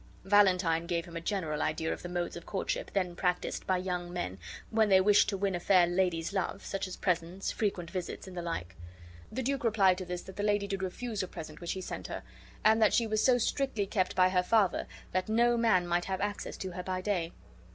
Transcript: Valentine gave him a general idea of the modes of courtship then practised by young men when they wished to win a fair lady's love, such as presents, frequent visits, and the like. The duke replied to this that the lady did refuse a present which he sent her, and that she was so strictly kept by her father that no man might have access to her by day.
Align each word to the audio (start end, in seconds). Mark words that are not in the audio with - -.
Valentine 0.25 0.87
gave 0.87 1.05
him 1.05 1.15
a 1.15 1.21
general 1.21 1.61
idea 1.61 1.93
of 1.93 2.01
the 2.01 2.09
modes 2.09 2.35
of 2.35 2.43
courtship 2.47 2.89
then 2.95 3.15
practised 3.15 3.67
by 3.67 3.77
young 3.77 4.11
men 4.11 4.39
when 4.71 4.89
they 4.89 4.99
wished 4.99 5.29
to 5.29 5.37
win 5.37 5.53
a 5.53 5.59
fair 5.59 5.85
lady's 5.85 6.33
love, 6.33 6.65
such 6.65 6.87
as 6.87 6.97
presents, 6.97 7.51
frequent 7.51 7.91
visits, 7.91 8.27
and 8.27 8.35
the 8.35 8.41
like. 8.41 8.75
The 9.31 9.43
duke 9.43 9.63
replied 9.63 9.99
to 9.99 10.05
this 10.05 10.23
that 10.23 10.37
the 10.37 10.41
lady 10.41 10.65
did 10.65 10.81
refuse 10.81 11.21
a 11.21 11.27
present 11.27 11.61
which 11.61 11.73
he 11.73 11.81
sent 11.81 12.07
her, 12.07 12.23
and 12.65 12.81
that 12.81 12.95
she 12.95 13.05
was 13.05 13.23
so 13.23 13.37
strictly 13.37 13.85
kept 13.85 14.15
by 14.15 14.29
her 14.29 14.41
father 14.41 14.87
that 15.11 15.29
no 15.29 15.55
man 15.55 15.85
might 15.85 16.05
have 16.05 16.19
access 16.19 16.57
to 16.57 16.71
her 16.71 16.81
by 16.81 17.01
day. 17.01 17.31